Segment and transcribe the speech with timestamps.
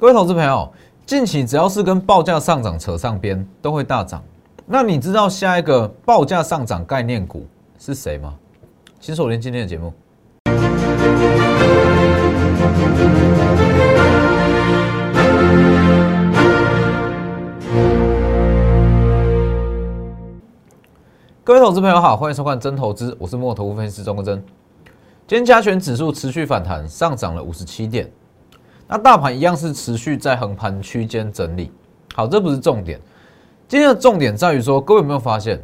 [0.00, 0.66] 各位投资朋友，
[1.04, 4.24] 近期只要是跟报价上涨扯上边，都会大涨。
[4.64, 7.46] 那你知道下一个报价上涨概念股
[7.78, 8.32] 是谁吗？
[8.98, 9.92] 请锁定今天的节目。
[21.44, 24.42] 各位投资朋友好，欢迎收看真投资，我是墨头分析师钟国珍。
[25.26, 28.10] 今天加权指数持续反弹，上涨了五十七点。
[28.90, 31.70] 那大盘一样是持续在横盘区间整理。
[32.12, 33.00] 好，这不是重点。
[33.68, 35.60] 今天的重点在于说，各位有没有发现，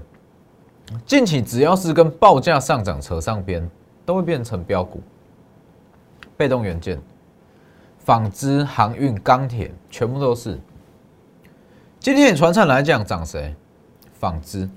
[1.05, 3.69] 近期只要是跟报价上涨扯上边，
[4.05, 5.03] 都会变成标股。
[6.37, 7.03] 被动元件、
[7.99, 10.57] 纺织、航运、钢铁，全部都是。
[11.99, 13.53] 今天以船产来讲，涨谁？
[14.13, 14.71] 纺织。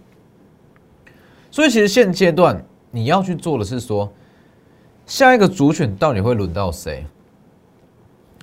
[1.52, 2.60] 所以其实现阶段
[2.90, 4.12] 你要去做的是说，
[5.06, 7.06] 下一个主选到底会轮到谁，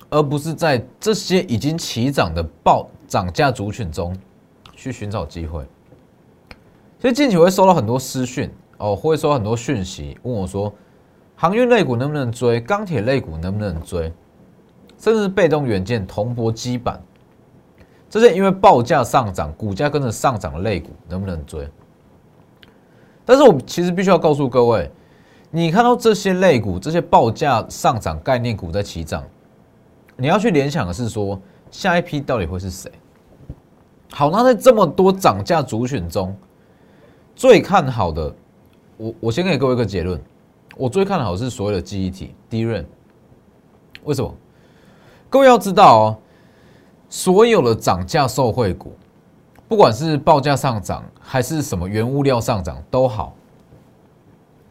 [0.09, 4.15] 而不是在这些已经起涨的暴涨价族群中
[4.73, 5.65] 去寻找机会。
[6.99, 10.73] 所以近期我会收到很多私讯哦，会收到很多讯息，问我说，
[11.35, 14.11] 航运类股能不能追，钢铁类股能不能追，
[14.97, 17.01] 甚至被动元件、铜箔基板，
[18.09, 21.67] 这些因为报价上涨，股价跟着上涨的类股能不能追？
[23.25, 24.89] 但是我其实必须要告诉各位，
[25.51, 29.23] 你看到这些类股、这些报价上涨概念股在起涨，
[30.17, 31.39] 你要去联想的是说，
[31.71, 32.91] 下一批到底会是谁？
[34.11, 36.35] 好，那在这么多涨价主选中，
[37.35, 38.35] 最看好的，
[38.97, 40.19] 我我先给各位一个结论，
[40.75, 42.83] 我最看好的是所有的记忆体低润。
[44.03, 44.33] 为什么？
[45.29, 46.17] 各位要知道哦，
[47.09, 48.93] 所有的涨价受惠股。
[49.67, 53.35] 不管是报价上涨还是什么原物料上涨都好，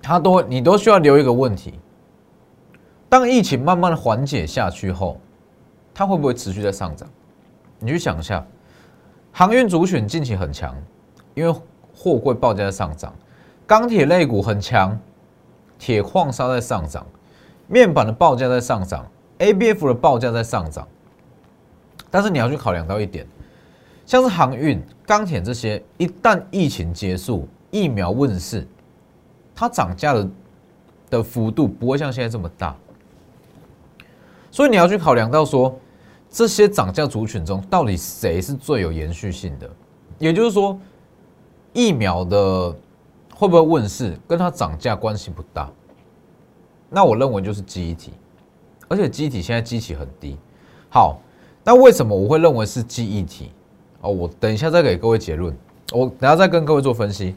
[0.00, 1.74] 它都你都需要留一个问题：
[3.06, 5.20] 当疫情慢慢缓解下去后，
[5.98, 7.08] 它会不会持续在上涨？
[7.78, 8.46] 你去想一下，
[9.32, 10.76] 航运主选近期很强，
[11.32, 11.60] 因为
[11.94, 13.10] 货柜报价在上涨；
[13.66, 14.98] 钢铁类股很强，
[15.78, 17.06] 铁矿砂在上涨，
[17.66, 20.86] 面板的报价在上涨，ABF 的报价在上涨。
[22.10, 23.26] 但是你要去考量到一点。
[24.04, 28.68] 像是航运、钢铁这些，一旦疫情结束、疫苗问世，
[29.54, 30.28] 它涨价的
[31.08, 32.76] 的幅度不会像现在这么大。
[34.50, 35.74] 所以你要去考量到说，
[36.36, 39.66] 这些涨价族群中，到底谁是最有延续性的？
[40.18, 40.78] 也就是说，
[41.72, 42.70] 疫苗的
[43.34, 45.72] 会不会问世，跟它涨价关系不大。
[46.90, 48.12] 那我认为就是记忆体，
[48.86, 50.36] 而且记忆体现在机器很低。
[50.90, 51.18] 好，
[51.64, 53.50] 那为什么我会认为是记忆体？
[54.02, 55.56] 哦，我等一下再给各位结论，
[55.90, 57.34] 我等下再跟各位做分析。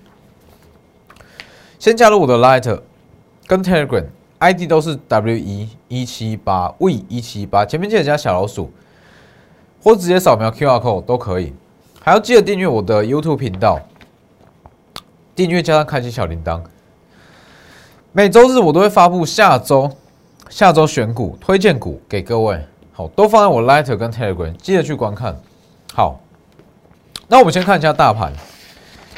[1.80, 2.82] 先加入我的 Light
[3.48, 4.04] 跟 Telegram
[4.40, 8.70] ID 都是 W 一一七八 V 一七八，前面记得加小老鼠，
[9.84, 11.54] 或直接扫描 QR code 都可以。
[12.02, 13.80] 还要记得订阅我的 YouTube 频道，
[15.36, 16.62] 订阅加上开启小铃铛。
[18.12, 19.92] 每周日我都会发布下周
[20.50, 22.60] 下周选股推荐股给各位，
[22.92, 25.40] 好，都放在我 Light 跟 Telegram，记得去观看。
[25.94, 26.20] 好。
[27.32, 28.34] 那我们先看一下大盘。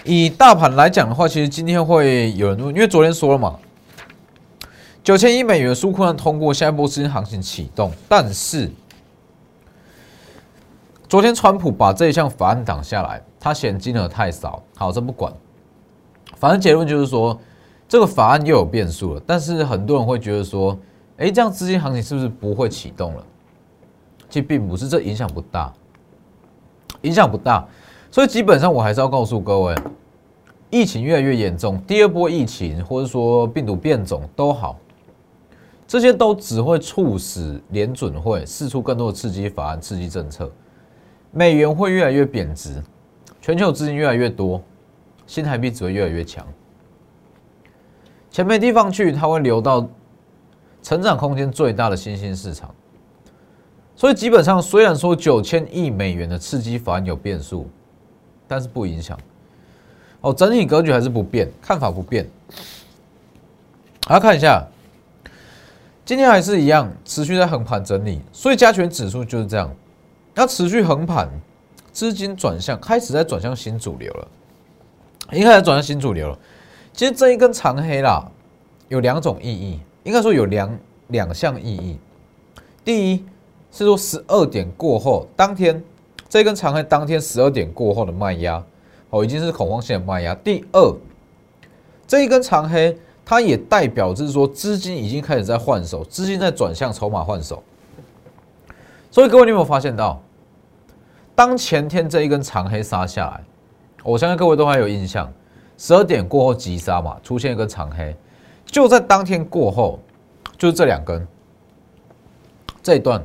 [0.03, 3.57] 以大盘来讲的话，其实今天会有人问，因为昨天说了嘛，
[5.01, 7.89] 九千亿美元纾困通过，下一波资金行情启动。
[8.09, 8.69] 但是
[11.11, 14.63] 昨天川普把这一项法案挡下来，他嫌金额太少。
[14.77, 15.29] 好，这不管，
[16.37, 17.37] 反正结论就是说，
[17.85, 19.21] 这个法案又有变数了。
[19.27, 20.79] 但是很多人会觉得说，
[21.17, 23.25] 哎，这样资金行情是不是不会启动了？
[24.29, 25.73] 其实并不是，这影响不大，
[27.01, 27.67] 影响不大。
[28.09, 29.75] 所以基本上我还是要告诉各位，
[30.69, 34.77] 疫情越来越严重，第二波疫情或者说病毒变种都好，
[35.85, 40.49] 这些都只会促使联准会释出更多的刺激法案、刺激政策，
[41.31, 42.81] 美元会越来越贬值，
[43.41, 44.61] 全球资金越来越多，
[45.25, 46.45] 新台币只会越来越强，
[48.29, 49.87] 钱没地方去，它会流到
[50.83, 52.73] 成长空间最大的新兴市场。
[53.95, 57.69] 所以基本上，虽然说九千亿美元的刺激法案有变数。
[58.53, 59.17] 但是不影响
[60.19, 62.29] 哦，整体格局还是不变，看法不变。
[64.09, 64.67] 来看一下，
[66.03, 69.73] 今天还是一样，持续在横盘整理，所以加权指数就是这样，
[70.35, 71.29] 要持续横盘，
[71.91, 74.27] 资金转向，开始在转向新主流了，
[75.31, 76.39] 应该在转向新主流了。
[76.93, 78.29] 其实这一根长黑啦，
[78.87, 81.99] 有两种意义，应该说有两两项意义。
[82.83, 83.25] 第一
[83.71, 85.83] 是说十二点过后当天。
[86.29, 88.63] 这根长黑当天十二点过后的卖压，
[89.09, 90.33] 哦，已经是恐慌性的卖压。
[90.35, 90.95] 第二，
[92.07, 97.61] 这一根长黑，它也代表就是说资金已经开始在换手，资金在转向筹码换手。
[99.11, 100.21] 所以各位，你有没有发现到，
[101.35, 103.43] 当前天这一根长黑杀下来，
[104.05, 105.31] 我相信各位都还有印象，
[105.77, 108.15] 十二点过后急杀嘛，出现一根长黑，
[108.65, 109.99] 就在当天过后，
[110.57, 111.27] 就是这两根
[112.81, 113.21] 这一段，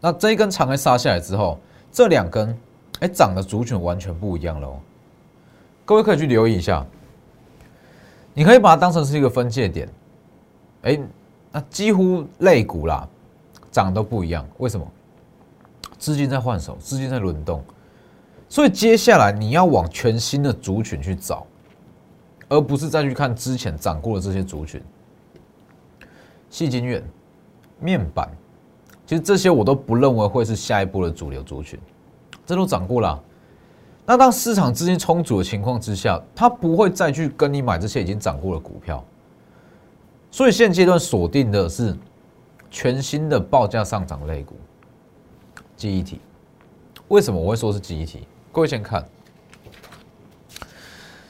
[0.00, 1.60] 那这一根长黑杀下来之后，
[1.92, 2.58] 这两根
[2.98, 4.80] 哎涨的族群完全不一样了哦。
[5.84, 6.84] 各位可以去留意一下，
[8.34, 9.88] 你可以把它当成是一个分界点，
[10.82, 10.98] 哎，
[11.52, 13.08] 那几乎肋骨啦，
[13.72, 14.46] 涨都不一样。
[14.58, 14.86] 为什么？
[15.98, 17.62] 资金在换手，资金在轮动，
[18.48, 21.46] 所以接下来你要往全新的族群去找，
[22.48, 24.82] 而不是再去看之前涨过的这些族群。
[26.50, 27.02] 细晶圆、
[27.78, 28.28] 面板，
[29.06, 31.78] 其实这些我都不认为会是下一波的主流族群，
[32.44, 33.22] 这都涨过了。
[34.04, 39.04] 那当市场资金充足的情况之下，他不会再去跟你买这些已经涨过的股票，
[40.32, 41.96] 所以现阶段锁定的是
[42.72, 44.56] 全新的报价上涨类股，
[45.76, 46.18] 记忆体。
[47.08, 48.26] 为什么我会说是记忆体？
[48.50, 49.06] 各位先看，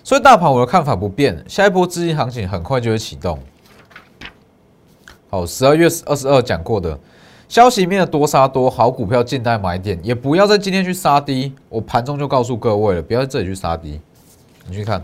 [0.04, 3.36] 所以大盘我的看法不变，下一波资金行情很快就会启动。
[5.28, 6.98] 好，十二月二十二讲过的。
[7.48, 11.52] 消息面的多杀多，好股票静待买点，也不要在今天去杀低。
[11.68, 14.00] 我盘中就告诉各位了，不要在这里去杀低。
[14.66, 15.02] 你去看，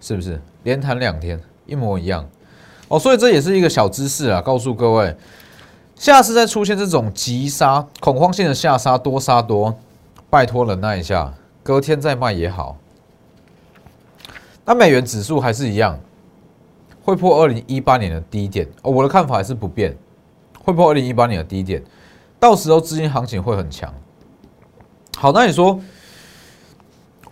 [0.00, 2.28] 是不是连谈两天一模一样？
[2.92, 5.16] 哦，所以这也是一个小知识啊，告诉各位，
[5.96, 9.74] 下次再出现这种急杀、恐慌性的下杀、多杀多，
[10.28, 12.76] 拜托忍耐一下，隔天再卖也好。
[14.66, 15.98] 那美元指数还是一样。
[17.02, 19.96] 会破二零一八年的低点哦，我的看法还是不变，
[20.62, 21.82] 会破二零一八年的低点，
[22.38, 23.92] 到时候资金行情会很强。
[25.16, 25.80] 好，那你说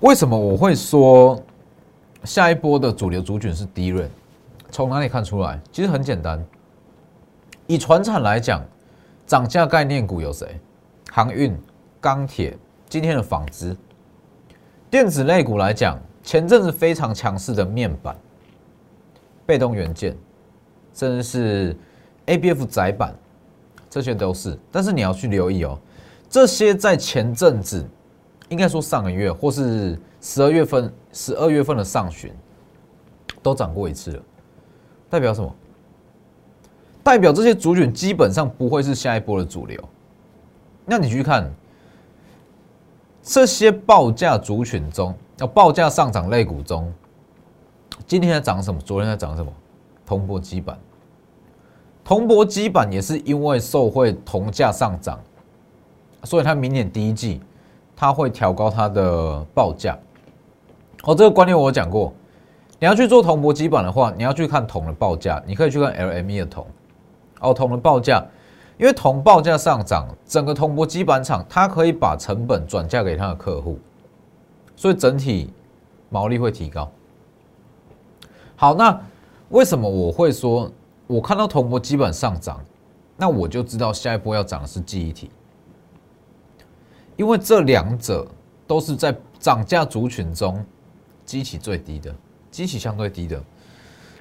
[0.00, 1.38] 为什么我会说
[2.24, 4.10] 下一波的主流主卷是低润？
[4.70, 5.60] 从哪里看出来？
[5.72, 6.44] 其实很简单，
[7.66, 8.64] 以船产来讲，
[9.26, 10.60] 涨价概念股有谁？
[11.10, 11.56] 航运、
[12.00, 12.56] 钢铁，
[12.88, 13.76] 今天的纺织、
[14.88, 18.16] 电子类股来讲，前阵子非常强势的面板。
[19.46, 20.16] 被动元件，
[20.94, 21.76] 甚至是
[22.26, 23.12] A B F 窄板，
[23.88, 24.56] 这些都是。
[24.70, 25.76] 但是你要去留意哦，
[26.28, 27.84] 这些在前阵子，
[28.48, 32.32] 应该说上个月或是十二月份、十二月份的上旬，
[33.42, 34.22] 都涨过一次了。
[35.10, 35.54] 代表什么？
[37.02, 39.82] 代表这些主卷基本上不会是下一波的主流。
[40.86, 41.50] 那你去看
[43.22, 46.92] 这些报价族群中，要报价上涨类股中。
[48.06, 48.80] 今天在涨什么？
[48.80, 49.52] 昨天在涨什么？
[50.06, 50.78] 铜箔基板，
[52.02, 55.20] 铜箔基板也是因为受惠铜价上涨，
[56.24, 57.40] 所以它明年第一季
[57.94, 59.96] 它会调高它的报价。
[61.04, 62.12] 哦，这个观念我讲过，
[62.80, 66.66] 你要去做铜箔基板的话，你要去看铜的报价，你可以去看 LME 的铜。
[67.40, 68.24] 哦，铜的报价，
[68.78, 73.78] 因为铜报价上涨，整个铜箔基板厂它可以把成本转嫁给它的客户，
[74.74, 75.52] 所以整体
[76.08, 76.90] 毛利会提高。
[78.56, 78.98] 好，那
[79.50, 80.70] 为什么我会说，
[81.06, 82.58] 我看到铜箔基本上涨，
[83.14, 85.30] 那我就知道下一波要涨的是记忆体，
[87.16, 88.26] 因为这两者
[88.66, 90.64] 都是在涨价族群中
[91.26, 92.14] 基期最低的，
[92.50, 93.42] 基期相对低的。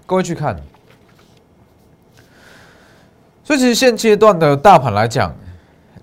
[0.05, 0.59] 各位去看，
[3.43, 5.35] 所以其实现阶段的大盘来讲，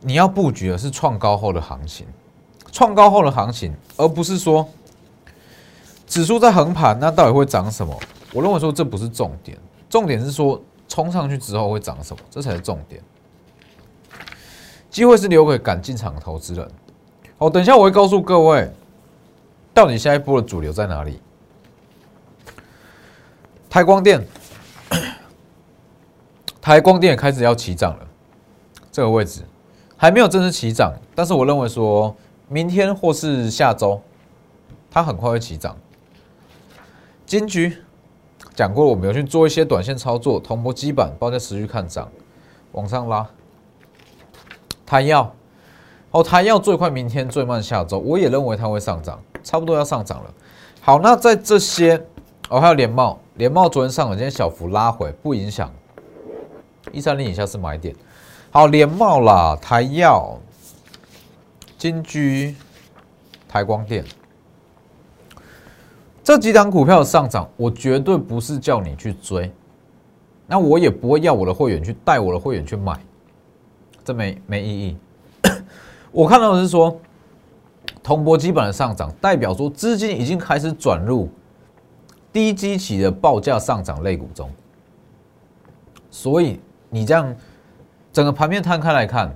[0.01, 2.07] 你要布局的是创高后的行情，
[2.71, 4.69] 创高后的行情，而不是说
[6.07, 7.99] 指数在横盘，那到底会涨什么？
[8.33, 9.59] 我认为说这不是重点，
[9.89, 13.03] 重点是说冲上去之后会涨什么，这才是重点。
[14.89, 16.71] 机会是留给敢进场的投资人。
[17.39, 18.71] 好，等一下我会告诉各位，
[19.75, 21.21] 到底下一波的主流在哪里。
[23.69, 24.27] 台光电，
[26.61, 28.07] 台光电也开始要起涨了，
[28.91, 29.43] 这个位置
[29.97, 32.15] 还没有正式起涨，但是我认为说
[32.49, 34.01] 明天或是下周，
[34.91, 35.77] 它很快会起涨。
[37.25, 37.77] 金局。
[38.55, 42.09] 讲过，我们有去做一些短线操作，铜箔基板包在持续看涨，
[42.73, 43.27] 往上拉。
[44.87, 45.31] 台药，
[46.11, 50.33] 哦，台药最快明天，最慢下周，我也认为它会上涨，差不多要上涨了。
[50.81, 52.03] 好，那在这些，
[52.49, 55.69] 哦，还有联茂，联茂昨天上了，今天小幅拉回，不影响。
[56.93, 57.95] 一三零以下是买点。
[58.53, 60.39] 好，联茂啦，台药，
[61.77, 62.55] 金居，
[63.49, 64.05] 台光电。
[66.23, 69.53] 这几档股票的上涨，我绝对不是叫你去追，
[70.47, 72.97] 那我也不会要我的会员去带我的会员去买，
[74.05, 74.97] 这没没意义。
[76.13, 76.97] 我看到的是说，
[78.05, 81.29] 铜箔基本的上涨，代表说资金已经开始转入
[82.37, 84.53] 低基期的报价上涨类股中，
[86.11, 87.35] 所以你这样
[88.13, 89.35] 整个盘面摊开来看，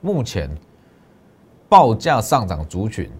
[0.00, 0.48] 目前
[1.68, 3.10] 报价上涨族群，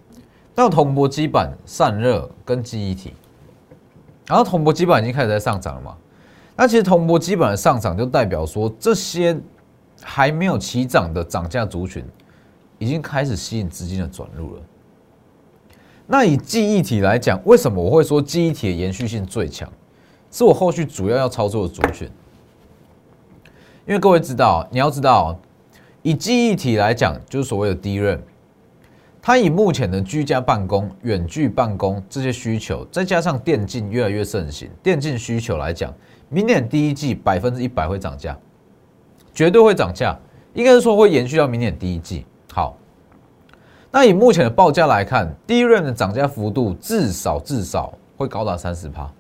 [0.54, 3.12] 那铜箔基板、散热跟记忆体，
[4.28, 5.96] 然后铜箔基板已经开始在上涨了嘛？
[6.54, 9.36] 那其实铜箔基板的上涨就代表说，这些
[10.00, 12.04] 还没有起涨的涨价族群，
[12.78, 14.62] 已经开始吸引资金的转入了。
[16.10, 19.70] 那以记忆体来讲，为什么我会说记忆体的延续性最强？
[20.30, 22.08] 是我后续主要要操作的族群。
[23.86, 25.38] 因为各位知道，你要知道，
[26.00, 28.18] 以记忆体来讲，就是所谓的低润，
[29.20, 35.92] 它以目前的居家办公、远距办公这些需求，再加上电竞越来越盛行，电竞需求来讲。
[36.30, 38.38] 明年第一季百分之一百会涨价，
[39.34, 40.18] 绝对会涨价，
[40.54, 42.24] 应该是说会延续到明年第一季。
[42.52, 42.76] 好，
[43.90, 49.10] 那以目前的报价来看，第一轮的涨价幅度至少至少会高达三十趴，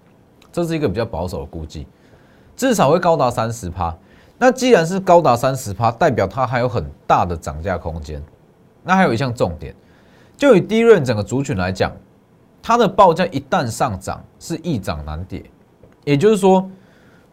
[0.52, 1.86] 这是一个比较保守的估计，
[2.56, 3.96] 至少会高达三十趴。
[4.38, 8.22] 那既然是高达三十趴，代表它还有很大的涨价空间。
[8.82, 9.74] 那还有一项重点，
[10.36, 11.92] 就以第一轮整个族群来讲，
[12.62, 15.42] 它的报价一旦上涨，是易涨难跌，
[16.04, 16.68] 也就是说。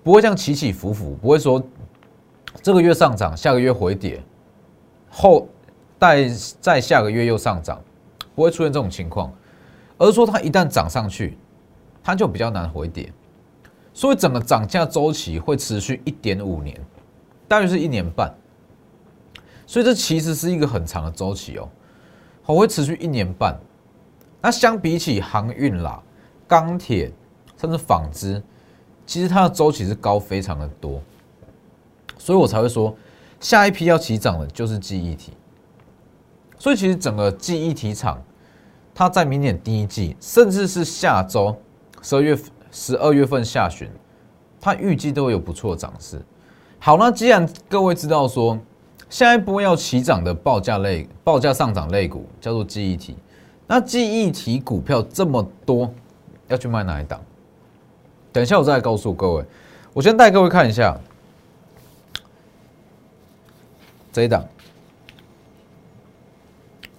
[0.03, 1.59] 不会像起起伏伏，不会说
[2.61, 4.21] 这个月上涨，下个月回跌，
[5.09, 5.47] 后
[5.99, 6.27] 再
[6.61, 7.81] 再下个月又上涨，
[8.35, 9.33] 不会出现这种情况，
[9.97, 11.37] 而是说它一旦涨上去，
[12.03, 13.11] 它就比较难回跌，
[13.93, 16.79] 所以整个涨价周期会持续一点五年，
[17.47, 18.33] 大约是一年半，
[19.65, 21.67] 所以这其实是一个很长的周期哦，
[22.45, 23.57] 我会持续一年半。
[24.41, 26.03] 那相比起航运啦、
[26.47, 27.11] 钢铁，
[27.57, 28.43] 甚至纺织。
[29.07, 30.99] 其实它的周期是高非常的多，
[32.17, 32.95] 所以我才会说
[33.39, 35.33] 下一批要起涨的就是记忆体。
[36.65, 38.19] 所以其实整个记忆体厂，
[38.91, 41.55] 它在明年第一季，甚至是下周
[42.01, 42.39] 十二月
[42.71, 43.87] 十二月份下旬，
[44.59, 46.19] 它预计都会有不错的涨势。
[46.79, 48.57] 好，那既然各位知道说
[49.11, 53.15] 下一波要起涨的报价类、报价上涨类股叫做记忆体，
[53.67, 55.93] 那记忆体股票这么多，
[56.47, 57.21] 要去卖哪一档？
[58.33, 59.45] 等一下，我再来告诉各位。
[59.93, 60.99] 我先带各位看一下
[64.11, 64.43] 这一档，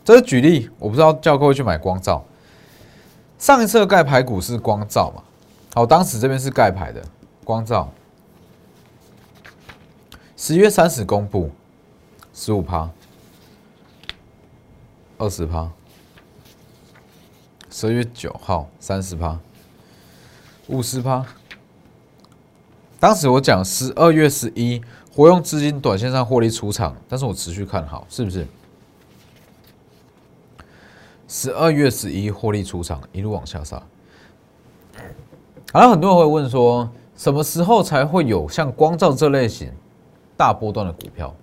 [0.06, 2.24] 这是举例，我不知道叫各位去买光照。
[3.40, 5.20] 上一次的盖牌股是光照嘛？
[5.74, 7.02] 好，当时这边是盖牌的
[7.42, 7.92] 光照，
[10.36, 11.50] 十月三十公布，
[12.32, 12.88] 十五趴，
[15.18, 15.72] 二十趴，
[17.68, 19.36] 十二月九号三十趴。
[20.68, 21.26] 五十趴，
[23.00, 24.80] 当时我讲十二月十一
[25.12, 28.46] 活用资金短线上获利出场，但是我持续看好，是不是？
[31.36, 33.76] 十二月十一获利出场，一路往下杀。
[35.70, 39.70] 好像很多人会问说，什么时候才会有像光照这类型
[40.34, 41.36] 大波段的股票？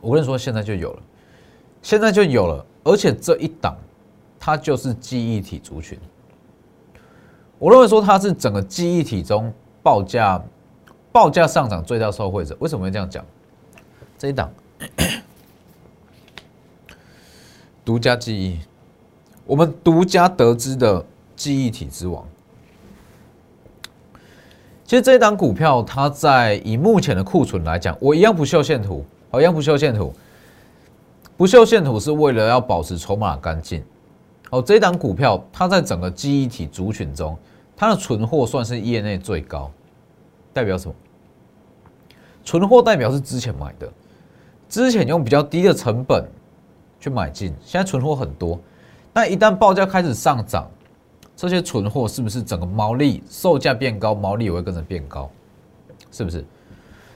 [0.00, 1.02] 我跟你说，现在就有了，
[1.82, 3.76] 现在就有了，而且这一档
[4.38, 5.98] 它就是记忆体族群。
[7.58, 9.52] 我认为说它是整个记忆体中
[9.82, 10.40] 报价
[11.10, 12.56] 报价上涨最大受惠者。
[12.60, 13.26] 为什么会这样讲？
[14.16, 14.48] 这一档
[17.84, 18.60] 独家记忆，
[19.46, 21.04] 我们独家得知的
[21.36, 22.26] 记忆体之王。
[24.84, 30.12] 其实这一档股票，它在以目前的库存来讲，我一样不秀线图，好，一样不秀线图。
[31.36, 33.82] 不秀线图是为了要保持筹码干净。
[34.50, 37.36] 哦，这一档股票它在整个记忆体族群中，
[37.76, 39.70] 它的存货算是业内最高，
[40.52, 40.94] 代表什么？
[42.44, 43.92] 存货代表是之前买的，
[44.68, 46.24] 之前用比较低的成本
[47.00, 48.58] 去买进，现在存货很多，
[49.16, 50.70] 那一旦报价开始上涨，
[51.34, 55.30] 这些存货是不是整个毛利售价变高，毛利也会跟着变高？
[56.12, 56.44] 是不是？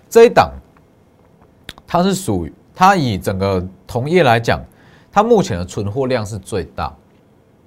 [0.08, 0.50] 这一档
[1.86, 4.64] 它是属于它以整个同业来讲，
[5.12, 6.90] 它目前的存货量是最大。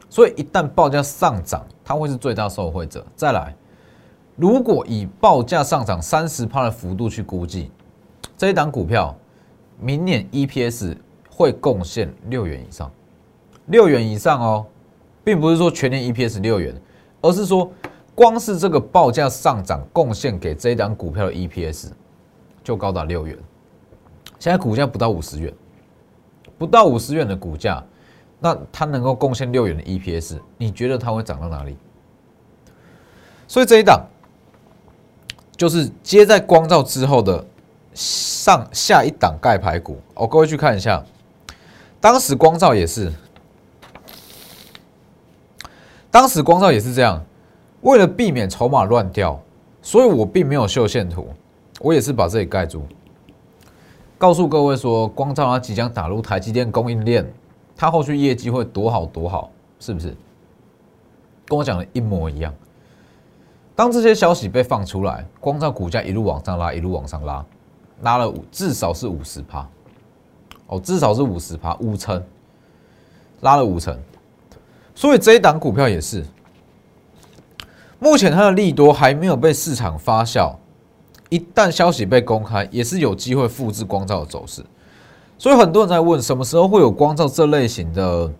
[0.09, 3.05] 所以一旦报价上涨，它会是最大受惠者。
[3.15, 3.55] 再来，
[4.35, 7.69] 如果以报价上涨三十趴的幅度去估计，
[8.35, 9.15] 这一档股票
[9.79, 10.97] 明年 EPS
[11.29, 12.91] 会贡献六元以上，
[13.67, 14.65] 六元以上哦，
[15.24, 16.75] 并不是说全年 EPS 六元，
[17.22, 17.72] 而是说
[18.15, 21.91] 光是这个报价上涨贡献给这一档股票的 EPS
[22.63, 23.38] 就高达六元。
[24.39, 25.53] 现在股价不到五十元，
[26.58, 27.84] 不到五十元的股价。
[28.39, 31.77] 那它能够贡献六元的 EPS，你觉得它会涨到哪里？
[33.48, 34.05] 所以这一档
[35.55, 37.46] 就是接在光照之后的
[37.93, 41.01] 上下一档盖牌股哦，各位去看一下，
[42.01, 43.10] 当时光照也是，
[46.13, 47.20] 当时光照也是这样，
[47.82, 49.41] 为了避免筹码乱掉，
[49.82, 51.27] 所以我并没有秀线图，
[51.79, 52.84] 我也是把这里盖住。
[54.20, 57.25] 告诉各位说，光照它即将打入台积电供应链，
[57.75, 60.15] 它后续业绩会多好多好，是不是？
[61.48, 62.53] 跟我讲的一模一样。
[63.75, 67.43] 当这些消息被放出来，光照股价一路往上拉，一路往上拉，
[68.03, 69.67] 拉了至少是五十趴，
[70.67, 72.24] 哦，至少是五十趴，五成，
[73.41, 73.98] 拉了五成。
[74.95, 76.25] 所以这一档股票也是，
[78.00, 80.55] 目前它的利多还没有被市场发酵，
[81.29, 84.63] 一旦消息被公开，也是有机会复制光照的走势。
[85.38, 88.31] 所以很多人在问，什么时候会有光照这类型的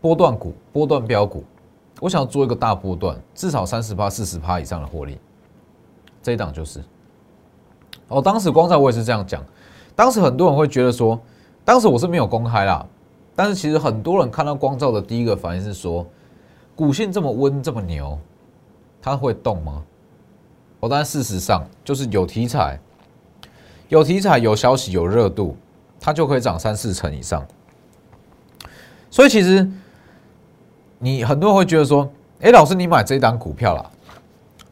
[0.00, 1.44] 波段股、波段标股？
[2.00, 5.18] 我想做一个大波段，至少三十趴、四十趴以上的获利，
[6.22, 6.82] 这一档就是。
[8.08, 9.42] 哦，当时光照我也是这样讲，
[9.94, 11.18] 当时很多人会觉得说，
[11.64, 12.86] 当时我是没有公开啦，
[13.36, 16.04] 但是其实很多人看到光照的第一个反应是说，
[16.74, 18.18] 股性这么温这么牛，
[19.00, 19.84] 它会动吗？
[20.80, 22.80] 哦，但事实上就是有题材，
[23.88, 25.54] 有题材有消息有热度，
[26.00, 27.46] 它就可以涨三四成以上。
[29.10, 29.70] 所以其实。
[30.98, 33.90] 你很多人会觉得说，哎，老师，你买这档股票啦，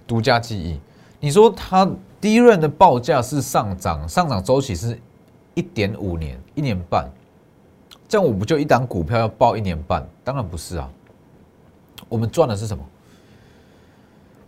[0.06, 0.80] 独家记忆。
[1.20, 1.86] 你说它
[2.18, 4.98] 第一轮的报价是上涨，上涨周期是
[5.52, 7.06] 一点五年，一年半，
[8.08, 10.06] 这样我不就一档股票要报一年半？
[10.22, 10.90] 当然不是啊，
[12.08, 12.84] 我们赚的是什么？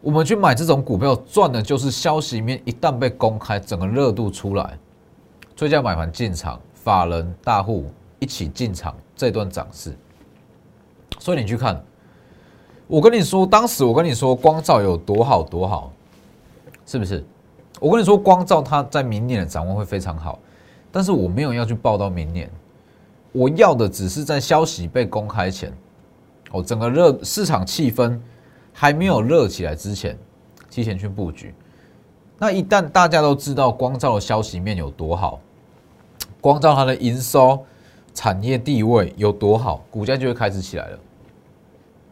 [0.02, 4.78] 我们去买这种股票赚的就是消息面一旦被公开，整个热度出来，
[5.56, 7.86] 追加买盘进场，法人大户
[8.20, 9.96] 一起进场，这段涨势。
[11.18, 11.82] 所以你去看，
[12.86, 15.90] 我跟你说，当时我跟你说光照有多好多好，
[16.84, 17.24] 是不是？
[17.80, 20.38] 我跟你说光照它在明年的展望会非常好，
[20.92, 22.48] 但是我没有要去报到明年，
[23.36, 25.70] 我要的只是在消息被公开前，
[26.52, 28.18] 哦，整个热市场气氛
[28.72, 30.18] 还没有热起来之前，
[30.70, 31.54] 提前去布局。
[32.38, 35.38] 那一旦大家都知道光照的消息面有多好，
[36.40, 37.64] 光照它的营收。
[38.14, 40.98] 产业地位有多好，股价就会开始起来了。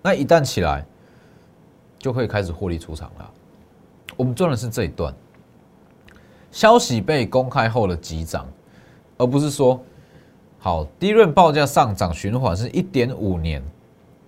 [0.02, 0.84] 那一旦起来，
[1.98, 3.30] 就可以开始获利出场了。
[4.14, 5.14] 我们赚的是这一段，
[6.52, 8.46] 消息被公开后的急涨，
[9.16, 9.82] 而不是说，
[10.64, 13.62] 好低润报价上涨循环是一点五年，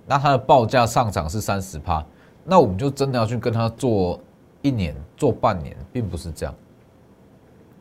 [0.05, 2.05] 那它的报价上涨是三十趴，
[2.45, 4.21] 那我们就真的要去跟它做
[4.61, 6.55] 一年、做半年，并不是这样，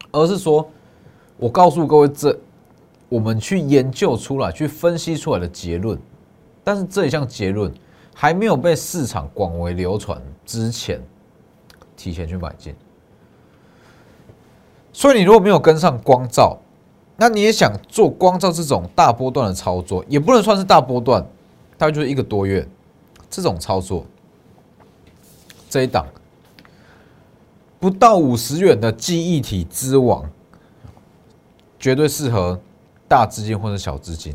[0.09, 0.65] 而是说，
[1.35, 2.33] 我告诉各位这。
[3.09, 5.99] 我们去研究出来、去分析出来的结论，
[6.63, 7.69] 但是这一项结论
[8.13, 10.99] 还没有被市场广为流传之前，
[11.97, 12.73] 提前去买进。
[14.93, 16.57] 所以你如果没有跟上光照，
[17.17, 21.25] 那你也想做光照这种大波段的操作，也不能算是大波段，
[21.77, 22.67] 大概就是一个多月
[23.29, 24.05] 这种操作，
[25.69, 26.05] 这一档
[27.79, 30.29] 不到五十元的记忆体之王，
[31.79, 32.59] 绝对适合。
[33.07, 34.33] 大资金或者小资金，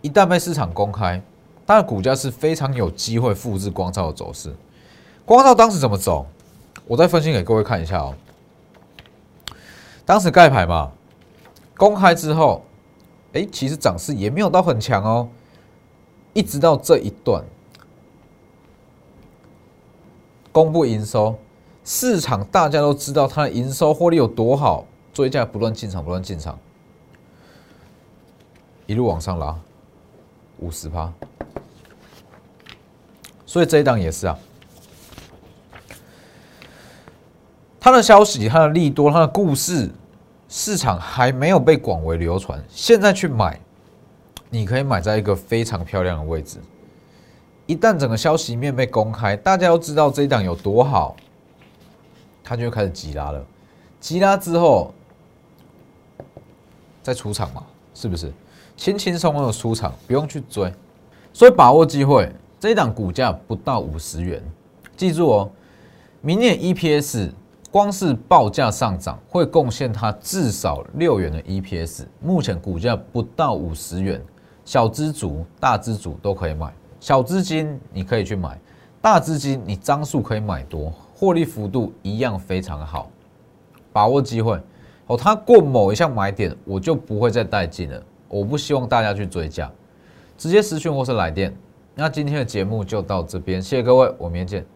[0.00, 1.20] 一旦被市场公开，
[1.66, 4.50] 它的股价是非常有机会复制光照的走势。
[5.26, 6.24] 光照当时怎么走？
[6.86, 8.14] 我再分析给各位看一下哦。
[10.06, 10.90] 当时盖牌嘛，
[11.76, 12.64] 公开之后，
[13.32, 15.28] 哎，其实涨势也没有到很强哦。
[16.32, 17.42] 一直到这一段
[20.52, 21.38] 公布营收，
[21.84, 26.58] 市场大家都知道它的营收获利有多好，追价不断进场，不断进场。
[28.86, 29.58] 一路往上拉，
[30.58, 31.12] 五十趴，
[33.44, 34.38] 所以这一档也是啊。
[37.80, 39.90] 它的消息、它的利多、它的故事，
[40.48, 42.62] 市场还没有被广为流传。
[42.68, 43.60] 现在去买，
[44.48, 46.58] 你可以买在一个非常漂亮的位置。
[47.66, 51.16] 一旦整个消息面被公开，大家都知道这一档有多好，
[52.44, 53.44] 它就开始急拉了。
[53.98, 54.94] 急拉之后，
[57.02, 58.32] 再出场嘛，是不是？
[58.76, 60.72] 轻轻松松的出场，不用去追，
[61.32, 62.30] 所以把握机会。
[62.60, 64.42] 这一档股价不到五十元，
[64.96, 65.50] 记住哦，
[66.20, 67.30] 明年 EPS
[67.76, 72.06] 光是报价上涨会贡献它至少六元的 EPS。
[72.22, 74.18] 目前股价不到五十元，
[74.64, 76.72] 小资族、大资族都可以买。
[77.00, 78.58] 小资金你可以去买，
[79.02, 83.10] 大资金你张数可以买多，获利幅度一样非常好。
[83.92, 84.58] 把握机会
[85.08, 88.02] 哦，它过某一项买点，我就不会再带进了。
[88.28, 89.70] 我不希望大家去追价，
[90.38, 91.54] 直接私讯或是来电。
[91.94, 94.75] 那今天的节目就到这边，谢谢各位，我明天见。